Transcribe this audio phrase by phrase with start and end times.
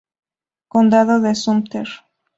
[0.73, 1.87] Condado de Sumter